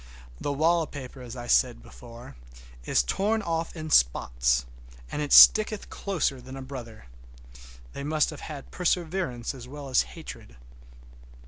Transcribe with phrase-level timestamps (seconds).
[0.39, 2.35] The wallpaper, as I said before,
[2.85, 4.65] is torn off in spots,
[5.11, 7.05] and it sticketh closer than a brother—they
[8.03, 10.55] must have had perseverance as well as hatred.